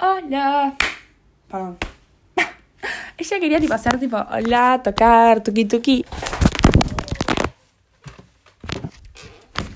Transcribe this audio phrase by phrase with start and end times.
[0.00, 0.76] Hola.
[1.50, 1.76] Perdón.
[3.18, 6.04] Ella quería tipo hacer tipo hola, tocar, tuki tuki.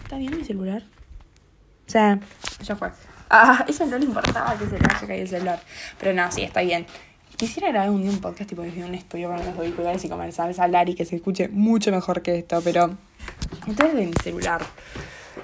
[0.05, 0.85] ¿Está bien mi celular?
[1.87, 1.99] Sí,
[2.63, 2.91] ya fue.
[3.31, 5.61] Ah, ella no le importaba que se le haya caído el celular.
[5.99, 6.87] Pero no, sí, está bien.
[7.37, 10.55] Quisiera grabar un día un podcast tipo desde un estudio con los auriculares y comenzar
[10.57, 12.97] a hablar y que se escuche mucho mejor que esto, pero
[13.67, 14.63] entonces de mi celular.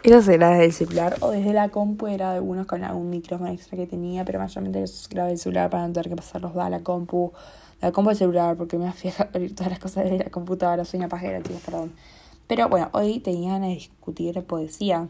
[0.02, 3.50] Eso será desde el celular o desde la compu era de algunos con algún micrófono
[3.50, 6.70] extra que tenía, pero mayormente los grabé el celular para no tener que pasarlos a
[6.70, 7.32] la compu,
[7.80, 10.98] la compu al celular, porque me hacía abrir todas las cosas desde la computadora, soy
[10.98, 11.92] una pajera, chicos, perdón.
[12.46, 15.08] Pero bueno, hoy tenían a discutir poesía.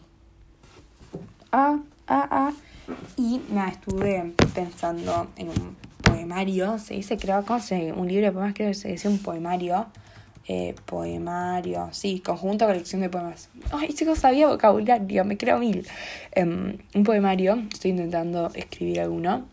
[1.53, 2.53] Ah, ah, ah.
[3.17, 8.33] Y nada, estuve pensando en un poemario, se dice, creo, ¿cómo se Un libro de
[8.33, 9.87] poemas, creo que se dice un poemario.
[10.51, 13.51] Eh, poemario, sí, conjunto colección de poemas.
[13.71, 15.87] Ay, chicos, sabía vocabulario, me creo mil.
[16.33, 19.47] Em, un poemario, estoy intentando escribir alguno.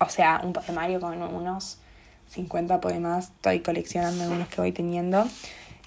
[0.00, 1.80] O sea, un poemario con unos
[2.28, 5.26] 50 poemas, estoy coleccionando algunos que voy teniendo,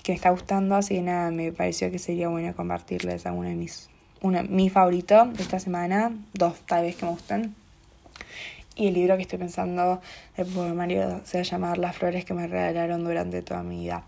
[0.03, 3.55] que me está gustando, así que nada, me pareció que sería bueno compartirles alguno de
[3.55, 3.89] mis,
[4.21, 7.55] uno, mi favorito de esta semana, dos tal vez que me gustan.
[8.81, 10.01] Y el libro que estoy pensando
[10.35, 14.05] de poemario se va a llamar Las flores que me regalaron durante toda mi vida.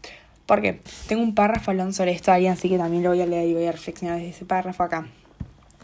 [0.47, 3.47] Porque tengo un párrafo hablando sobre esto ahí, así que también lo voy a leer
[3.49, 5.07] y voy a reflexionar desde ese párrafo acá.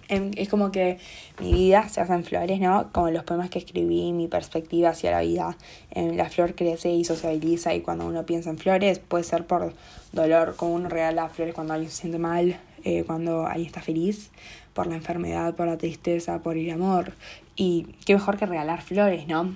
[0.08, 0.98] Em, es como que
[1.40, 2.92] mi vida se basa en flores, ¿no?
[2.92, 5.56] Como los poemas que escribí, mi perspectiva hacia la vida.
[5.92, 9.72] Em, la flor crece y sociabiliza y cuando uno piensa en flores puede ser por
[10.14, 14.32] dolor, como uno regala flores cuando alguien se siente mal, eh, cuando alguien está feliz,
[14.74, 17.14] por la enfermedad, por la tristeza, por el amor.
[17.56, 19.56] Y qué mejor que regalar flores, ¿no?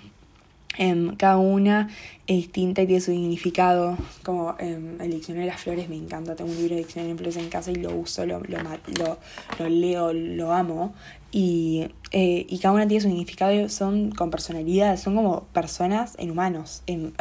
[1.17, 1.89] Cada una
[2.25, 3.97] es distinta y tiene su significado.
[4.23, 6.35] Como em, el diccionario de las flores me encanta.
[6.35, 8.57] Tengo un libro de diccionario de flores en casa y lo uso, lo, lo,
[9.59, 10.93] lo, leo, lo amo.
[11.31, 16.30] Y, eh, y, cada una tiene su significado, son con personalidad, son como personas en
[16.30, 17.13] humanos, en,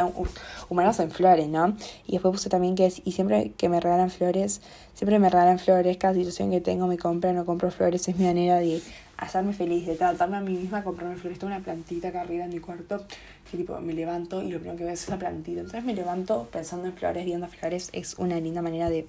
[0.69, 1.75] humanos en flores, ¿no?
[2.05, 4.61] Y después puse también que y siempre que me regalan flores,
[4.93, 8.25] siempre me regalan flores, cada situación que tengo me compran o compro flores, es mi
[8.25, 8.83] manera de
[9.17, 11.39] hacerme feliz, de tratarme a mí misma, comprarme flores.
[11.39, 13.05] Tengo una plantita acá arriba en mi cuarto,
[13.49, 15.61] que tipo me levanto y lo primero que veo es esa plantita.
[15.61, 19.07] Entonces me levanto pensando en flores, viendo flores, es una linda manera de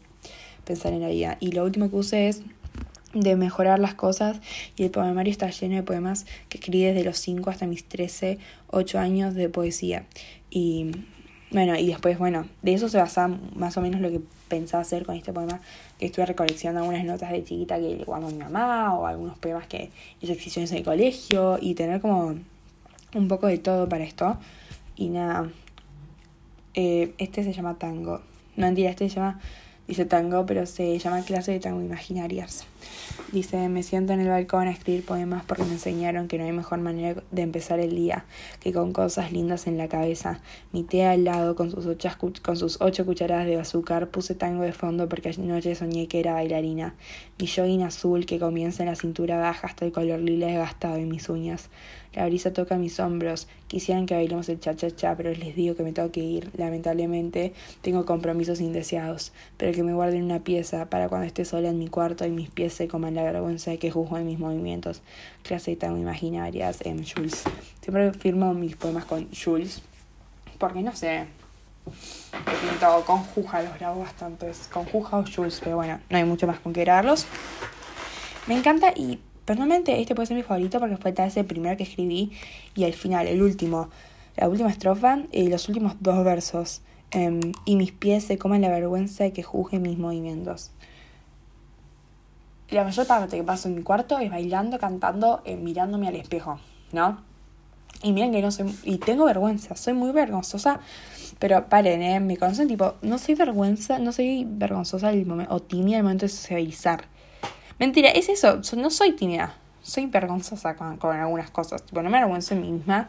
[0.64, 1.36] pensar en la vida.
[1.40, 2.42] Y lo último que puse es
[3.14, 4.40] de mejorar las cosas
[4.76, 8.38] y el poemario está lleno de poemas que escribí desde los 5 hasta mis 13,
[8.68, 10.06] 8 años de poesía.
[10.50, 10.90] Y
[11.50, 14.20] bueno, y después, bueno, de eso se basa más o menos lo que
[14.54, 15.60] pensaba hacer con este poema,
[15.98, 19.66] que estuve recoleccionando algunas notas de chiquita que le guardó mi mamá o algunos poemas
[19.66, 22.34] que hice exhibiciones en el colegio y tener como
[23.14, 24.36] un poco de todo para esto.
[24.96, 25.50] Y nada,
[26.74, 28.20] eh, este se llama tango.
[28.56, 29.40] No mentira, este se llama
[29.86, 32.66] dice tango, pero se llama clase de tango imaginarias.
[33.32, 36.52] Dice, me siento en el balcón a escribir poemas porque me enseñaron que no hay
[36.52, 38.24] mejor manera de empezar el día
[38.60, 40.40] que con cosas lindas en la cabeza.
[40.72, 42.08] Mi té al lado con sus, ocho,
[42.42, 44.08] con sus ocho cucharadas de azúcar.
[44.08, 46.94] Puse tango de fondo porque anoche soñé que era bailarina.
[47.38, 51.08] Mi jogging azul que comienza en la cintura baja hasta el color lila desgastado en
[51.08, 51.70] mis uñas.
[52.14, 53.48] La brisa toca mis hombros.
[53.66, 56.50] Quisieran que bailemos el cha-cha-cha, pero les digo que me tengo que ir.
[56.56, 59.32] Lamentablemente, tengo compromisos indeseados.
[59.56, 62.50] Pero que me guarden una pieza para cuando esté sola en mi cuarto y mis
[62.50, 65.02] pies se coman la vergüenza de que juzgo en mis movimientos.
[65.42, 67.44] Clase tan imaginarias, en Jules.
[67.80, 69.82] Siempre firmo mis poemas con Jules.
[70.58, 71.26] Porque no sé.
[71.86, 74.50] He pintado los grabo bastante.
[74.72, 77.26] Con Juja o Jules, pero bueno, no hay mucho más con que grabarlos.
[78.46, 81.76] Me encanta y Personalmente este puede ser mi favorito porque fue tal vez el primero
[81.76, 82.32] que escribí
[82.74, 83.90] y al final, el último,
[84.36, 86.80] la última estrofa y los últimos dos versos.
[87.10, 90.70] Em, y mis pies se comen la vergüenza de que juzguen mis movimientos.
[92.70, 96.58] La mayor parte que paso en mi cuarto es bailando, cantando, eh, mirándome al espejo,
[96.92, 97.22] ¿no?
[98.02, 98.74] Y miren que no soy...
[98.84, 100.80] Y tengo vergüenza, soy muy vergonzosa.
[101.38, 102.20] Pero paren, ¿eh?
[102.20, 102.94] Me conocen tipo...
[103.02, 107.04] No soy vergüenza, no soy vergonzosa al momento, o tímida al momento de socializar.
[107.78, 112.18] Mentira, es eso, no soy tímida, soy vergonzosa con, con algunas cosas, tipo, no me
[112.18, 113.08] avergüenzo en mí misma,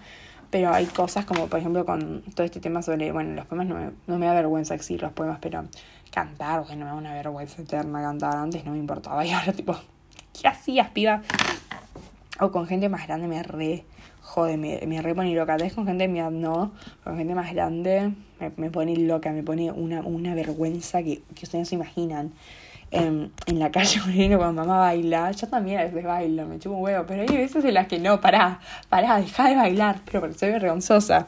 [0.55, 3.75] pero hay cosas como, por ejemplo, con todo este tema sobre, bueno, los poemas no
[3.75, 5.65] me, no me da vergüenza decir los poemas, pero
[6.11, 9.51] cantar, que no me da una vergüenza eterna cantar, antes no me importaba, y ahora
[9.53, 9.75] tipo,
[10.31, 11.23] ¿qué hacías, piba?
[12.39, 13.83] O con gente más grande me re
[14.21, 15.57] jode, me, me re pone loca.
[15.75, 16.71] Con gente de no,
[17.03, 21.43] con gente más grande me, me pone loca, me pone una, una vergüenza que, que
[21.43, 22.31] ustedes no se imaginan
[22.91, 23.99] en, en la calle
[24.37, 27.63] cuando mamá baila, yo también a veces bailo, me chupo un huevo, pero hay veces
[27.65, 28.59] en las que no, pará,
[28.89, 31.27] pará, deja de bailar, pero porque soy vergonzosa.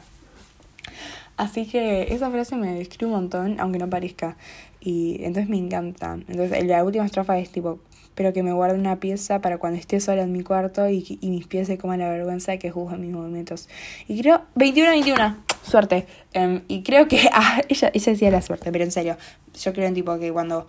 [1.36, 4.36] Así que esa frase me describe un montón, aunque no parezca.
[4.80, 6.18] Y entonces me encanta.
[6.26, 7.78] Entonces la última estrofa es tipo,
[8.16, 11.30] pero que me guarde una pieza para cuando esté sola en mi cuarto y, y
[11.30, 13.68] mis pies se coman la vergüenza de que juzguen mis movimientos.
[14.08, 16.06] Y creo, 21-21, suerte.
[16.32, 19.16] Em, y creo que, ah, ella, ella decía la suerte, pero en serio,
[19.62, 20.66] yo creo en tipo que cuando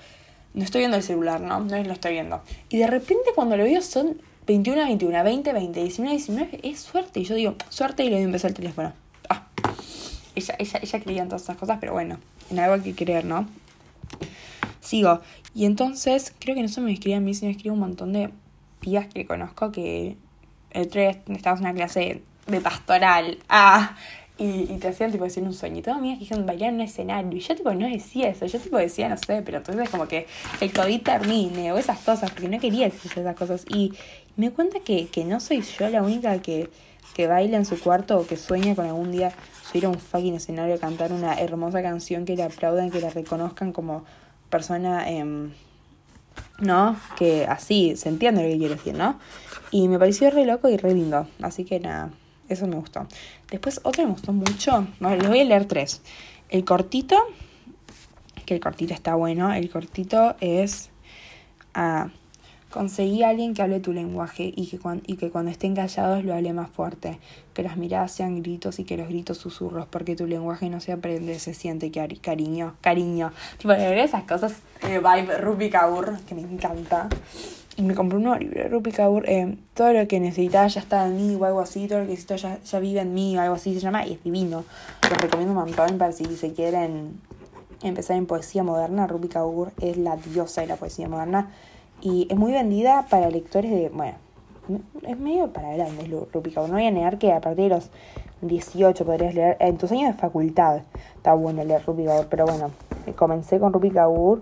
[0.54, 1.60] no estoy viendo el celular, ¿no?
[1.60, 2.42] No lo estoy viendo.
[2.70, 7.20] Y de repente cuando lo veo son 21 21, 20 20, 19 19, es suerte.
[7.20, 8.94] Y yo digo, suerte y le doy un beso al teléfono.
[9.30, 9.48] Ah,
[10.36, 12.18] ella, ella, ella creía en todas esas cosas, pero bueno,
[12.50, 13.48] en algo hay que creer, ¿no?
[14.82, 15.22] Sigo.
[15.54, 18.32] Y entonces, creo que no solo me escribe a mí, sino escribe un montón de
[18.80, 20.18] pías que conozco que
[20.72, 23.38] el 3 estábamos en una clase de pastoral.
[23.50, 23.96] Ah,
[24.40, 25.78] y, y te hacían tipo decir un sueño.
[25.78, 27.38] Y todas amigas dijeron bailar en un escenario.
[27.38, 28.46] Y yo tipo no decía eso.
[28.46, 30.26] Yo tipo decía, no sé, pero entonces como que
[30.62, 33.66] el COVID termine o esas cosas, porque no quería decir esas cosas.
[33.70, 33.94] Y
[34.38, 36.70] me cuenta que, que no soy yo la única que,
[37.14, 39.34] que baila en su cuarto o que sueña con algún día
[39.70, 43.10] subir a un fucking escenario a cantar una hermosa canción que le aplaudan, que la
[43.10, 44.06] reconozcan como
[44.50, 45.50] persona, eh,
[46.60, 46.98] ¿no?
[47.18, 49.20] Que así se entiende lo que quiero decir, ¿no?
[49.72, 51.28] Y me pareció re loco y re lindo.
[51.42, 52.10] Así que nada,
[52.50, 53.08] eso me gustó.
[53.50, 54.88] Después, otro me gustó mucho.
[55.00, 56.02] Bueno, les voy a leer tres.
[56.50, 57.16] El cortito,
[58.46, 59.54] que el cortito está bueno.
[59.54, 60.90] El cortito es.
[61.74, 62.10] Ah,
[62.72, 66.24] conseguí a alguien que hable tu lenguaje y que, cuando, y que cuando estén callados
[66.24, 67.20] lo hable más fuerte.
[67.54, 70.92] Que las miradas sean gritos y que los gritos susurros, porque tu lenguaje no se
[70.92, 71.92] aprende, se siente
[72.22, 73.32] cariño, cariño.
[73.58, 74.54] Tipo, esas cosas,
[74.84, 75.70] eh, vibe Ruby
[76.28, 77.10] que me encanta
[77.80, 79.24] y me compré un de Rupi Kaur.
[79.30, 81.88] Eh, todo lo que necesitaba ya está en mí o algo así.
[81.88, 84.06] Todo lo que necesito ya, ya vive en mí o algo así se llama.
[84.06, 84.66] Y es divino.
[85.10, 87.22] Lo recomiendo un montón para si se quieren
[87.82, 89.08] empezar en poesía moderna.
[89.08, 91.52] Rupi Kaur es la diosa de la poesía moderna.
[92.02, 93.88] Y es muy vendida para lectores de.
[93.88, 94.18] Bueno,
[95.08, 96.68] es medio para grandes Rupi Kaur.
[96.68, 97.92] No voy a negar que a partir de los
[98.42, 99.56] 18 podrías leer.
[99.62, 100.82] En tus años de facultad
[101.16, 102.28] está bueno leer Rupi Kaur.
[102.30, 102.72] Pero bueno,
[103.16, 104.42] comencé con Rupi Kaur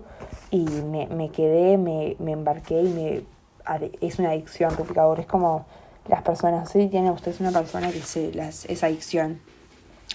[0.50, 3.22] y me, me quedé, me, me embarqué y me
[4.00, 5.66] es una adicción replicador, es como
[6.08, 9.40] las personas, si tiene usted una persona que se las, es adicción.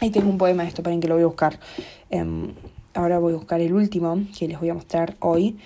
[0.02, 1.60] Ahí tengo un poema de esto, para que lo voy a buscar.
[2.10, 2.54] Um,
[2.96, 5.60] ahora voy a buscar el último que les voy a mostrar hoy.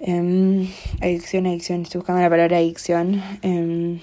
[0.00, 0.68] Um,
[1.00, 3.22] adicción, adicción, estoy buscando la palabra adicción.
[3.42, 4.00] Um,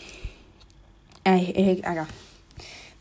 [1.24, 2.08] acá.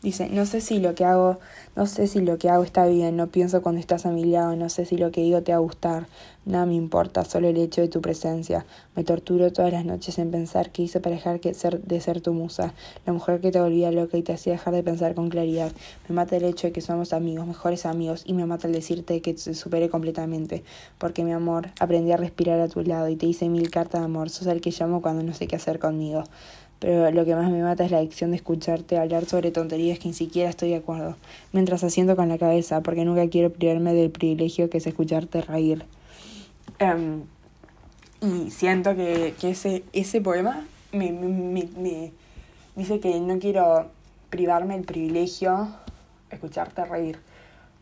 [0.03, 1.39] Dice, no sé si lo que hago,
[1.77, 4.53] no sé si lo que hago está bien, no pienso cuando estás a mi lado,
[4.57, 6.07] no sé si lo que digo te va a gustar,
[6.45, 8.65] nada me importa, solo el hecho de tu presencia.
[8.97, 12.19] Me torturo todas las noches en pensar qué hice para dejar que ser, de ser
[12.19, 12.73] tu musa,
[13.05, 15.71] la mujer que te volvía loca y te hacía dejar de pensar con claridad.
[16.09, 19.21] Me mata el hecho de que somos amigos, mejores amigos, y me mata el decirte
[19.21, 20.65] que te superé completamente,
[20.97, 24.05] porque mi amor, aprendí a respirar a tu lado y te hice mil cartas de
[24.05, 26.25] amor, sos el que llamo cuando no sé qué hacer conmigo
[26.83, 30.09] pero lo que más me mata es la adicción de escucharte hablar sobre tonterías que
[30.09, 31.15] ni siquiera estoy de acuerdo,
[31.53, 35.85] mientras asiento con la cabeza, porque nunca quiero privarme del privilegio que es escucharte reír.
[36.81, 37.21] Um,
[38.19, 42.11] y siento que, que, ese, ese poema me, me, me,
[42.75, 43.85] dice que no quiero
[44.29, 45.69] privarme del privilegio
[46.31, 47.17] escucharte reír,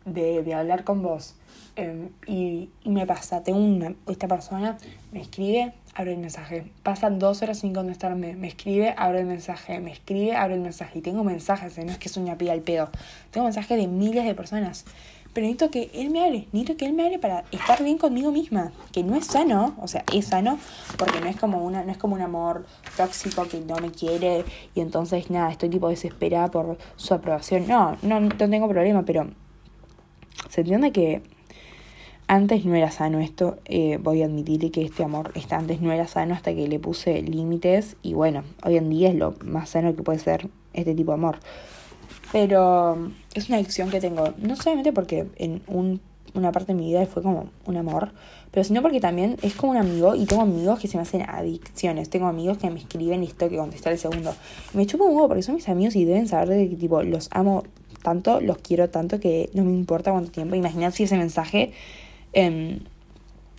[0.04, 1.34] de, de hablar con vos.
[1.76, 4.76] Um, y, y, me pasa, tengo una, esta persona
[5.10, 6.70] me escribe abro el mensaje.
[6.82, 8.34] Pasan dos horas sin contestarme.
[8.34, 9.78] Me escribe, abro el mensaje.
[9.80, 10.98] Me escribe, abro el mensaje.
[10.98, 11.84] Y tengo mensajes, ¿eh?
[11.84, 12.88] no es que soy una pida al pedo.
[13.30, 14.84] Tengo mensajes de miles de personas.
[15.32, 16.46] Pero necesito que él me hable.
[16.52, 18.72] Necesito que él me hable para estar bien conmigo misma.
[18.92, 19.74] Que no es sano.
[19.80, 20.58] O sea, es sano.
[20.98, 22.66] Porque no es como una, no es como un amor
[22.96, 24.44] tóxico que no me quiere.
[24.74, 27.66] Y entonces nada, estoy tipo desesperada por su aprobación.
[27.66, 29.30] No, no, no tengo problema, pero
[30.48, 31.22] se entiende que
[32.26, 36.06] antes no era sano esto, eh, voy a admitir que este amor antes no era
[36.06, 39.94] sano hasta que le puse límites y bueno, hoy en día es lo más sano
[39.94, 41.38] que puede ser este tipo de amor.
[42.32, 46.00] Pero mm, es una adicción que tengo, no solamente porque en un,
[46.34, 48.12] una parte de mi vida fue como un amor,
[48.50, 51.28] pero sino porque también es como un amigo y tengo amigos que se me hacen
[51.28, 52.08] adicciones.
[52.08, 54.34] Tengo amigos que me escriben y esto que contestar el segundo.
[54.72, 57.28] Me chupo un huevo porque son mis amigos y deben saber de que tipo los
[57.32, 57.64] amo
[58.02, 60.54] tanto, los quiero tanto que no me importa cuánto tiempo.
[60.54, 61.72] Imaginad si ese mensaje
[62.32, 62.80] Em,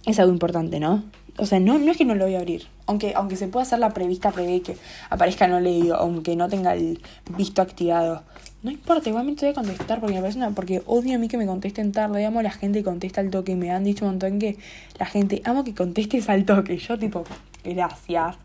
[0.06, 1.04] es algo importante, ¿no?
[1.38, 2.68] O sea, no, no es que no lo voy a abrir.
[2.86, 4.76] Aunque, aunque se pueda hacer la prevista prevé que
[5.10, 7.02] aparezca no leído, aunque no tenga el
[7.38, 8.24] visto activado.
[8.62, 11.38] No importa, igualmente voy a contestar porque me parece una, porque odio a mí que
[11.38, 13.56] me contesten tarde, amo a la gente que contesta al toque.
[13.56, 14.58] Me han dicho un montón que
[15.00, 16.78] la gente amo que contestes al toque.
[16.78, 17.24] Yo tipo,
[17.64, 18.36] gracias.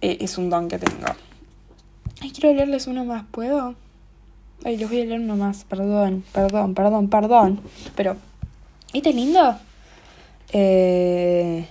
[0.00, 1.06] Eh, es un don que tengo.
[2.20, 3.74] Ay, quiero leerles uno más, ¿puedo?
[4.64, 7.60] Ay, les voy a leer uno más, perdón, perdón, perdón, perdón.
[7.96, 8.16] Pero
[8.92, 9.56] ¿Este es lindo?
[10.52, 11.66] Eh...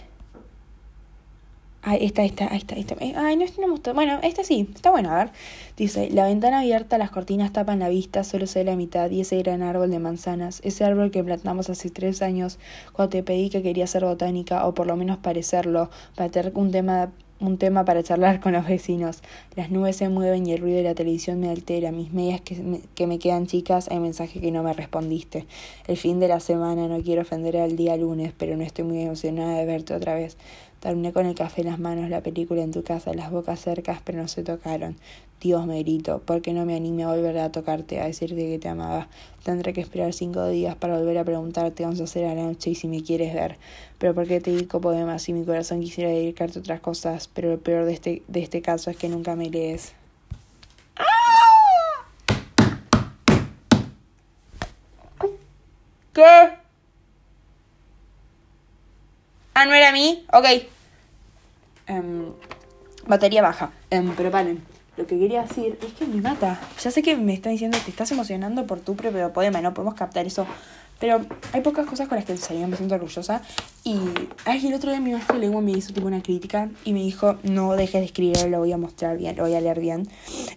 [1.81, 2.95] Ay, esta, esta, esta, esta.
[2.95, 3.93] Eh, Ay, no, este no me gustó.
[3.93, 5.31] Bueno, esta sí, está bueno, a ver.
[5.75, 9.21] Dice, la ventana abierta, las cortinas tapan la vista, solo se ve la mitad y
[9.21, 12.59] ese gran árbol de manzanas, ese árbol que plantamos hace tres años
[12.93, 16.71] cuando te pedí que quería ser botánica o por lo menos parecerlo, para tener un
[16.71, 19.21] tema un tema para charlar con los vecinos.
[19.55, 21.91] Las nubes se mueven y el ruido de la televisión me altera.
[21.91, 25.45] Mis medias que me, que me quedan chicas, hay mensaje que no me respondiste.
[25.87, 29.01] El fin de la semana, no quiero ofender al día lunes, pero no estoy muy
[29.01, 30.37] emocionada de verte otra vez.
[30.79, 33.99] Terminé con el café en las manos, la película en tu casa, las bocas cercas,
[34.03, 34.95] pero no se tocaron.
[35.41, 38.69] Dios me grito, porque no me anime a volver a tocarte, a decirte que te
[38.69, 39.07] amaba.
[39.43, 42.71] Tendré que esperar cinco días para volver a preguntarte vamos a hacer a la noche
[42.71, 43.57] y si me quieres ver.
[43.97, 47.59] Pero porque te dedico poemas y mi corazón quisiera dedicarte a otras cosas, pero lo
[47.59, 49.93] peor de este, de este caso es que nunca me lees.
[56.13, 56.58] ¿Qué?
[59.59, 60.23] Ah, ¿no era a mí?
[60.31, 60.45] Ok.
[61.87, 62.31] Em,
[63.07, 63.71] batería baja.
[63.89, 64.63] Em, pero paren.
[64.95, 66.57] Lo que quería decir es que me mata.
[66.81, 69.95] Ya sé que me están diciendo te estás emocionando por tu propio poema, no podemos
[69.95, 70.47] captar eso.
[71.01, 73.41] Pero hay pocas cosas con las que en me siento orgullosa.
[73.83, 73.99] Y
[74.45, 76.99] ay, el otro día mi maestro de lengua me hizo tipo una crítica y me
[76.99, 80.07] dijo, no dejes de escribir, lo voy a mostrar bien, lo voy a leer bien.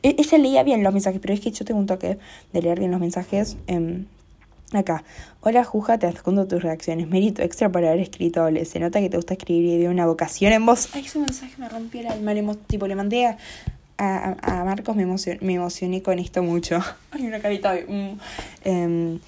[0.05, 2.21] E ella leía bien los mensajes, pero es que yo tengo un toque
[2.53, 3.57] de leer bien los mensajes.
[3.67, 4.05] Eh,
[4.75, 5.05] Acá,
[5.43, 7.07] hola Juja, te adjunto tus reacciones.
[7.07, 10.51] Mérito extra por haber escrito Se nota que te gusta escribir y de una vocación
[10.53, 10.89] en voz.
[10.95, 12.33] Ay, ese mensaje me rompió el alma.
[12.33, 13.37] Le, tipo, le mandé a,
[13.99, 16.81] a, Marcos, me, me emocioné con esto mucho.
[17.11, 17.75] Ay, una carita.
[17.87, 18.19] Mm.
[18.65, 19.21] Em,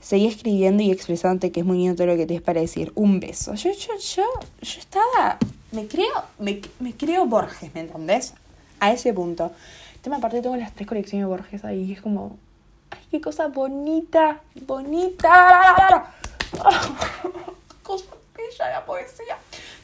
[0.00, 2.90] seguí escribiendo y expresándote que es muy lindo todo lo que te es para decir.
[2.96, 3.54] Un beso.
[3.54, 4.24] Yo, yo, yo,
[4.62, 5.38] yo estaba...
[5.70, 8.34] Me creo, me, me creo Borges, ¿me entendés?
[8.80, 9.52] A ese punto.
[10.02, 11.92] Tema aparte tengo las tres colecciones de Borges ahí.
[11.92, 12.36] Es como
[12.90, 16.12] Ay, qué cosa bonita, bonita.
[17.82, 18.04] cosa
[18.36, 19.36] bella la poesía.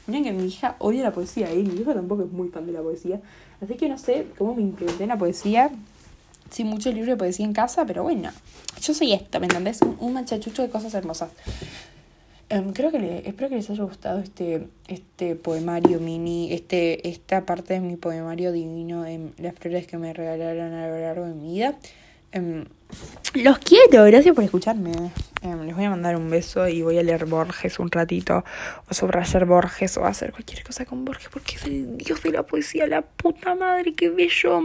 [0.07, 2.73] Miren que mi hija odia la poesía y mi hijo tampoco es muy fan de
[2.73, 3.21] la poesía.
[3.61, 5.71] Así que no sé cómo me implementé en la poesía.
[6.51, 8.29] Sin mucho libro de poesía en casa, pero bueno.
[8.79, 9.79] Yo soy esto, ¿me entendés?
[9.81, 11.31] Un, machachucho de cosas hermosas.
[12.49, 17.45] Em, creo que le, espero que les haya gustado este, este poemario mini, este, esta
[17.47, 21.33] parte de mi poemario divino de las flores que me regalaron a lo largo de
[21.33, 21.75] mi vida.
[22.31, 22.65] Em,
[23.33, 24.91] los quiero, gracias por escucharme.
[25.41, 28.43] Em, les voy a mandar un beso y voy a leer Borges un ratito,
[28.89, 32.43] o subrayar Borges, o hacer cualquier cosa con Borges, porque es el dios de la
[32.43, 34.61] poesía, la puta madre, qué bello